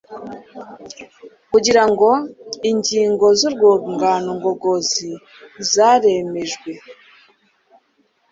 kugira 1.51 1.83
ngo 1.89 2.09
ingingo 2.69 3.25
z’urwungano 3.39 4.29
ngogozi 4.37 5.11
zaremerejwe 5.71 6.71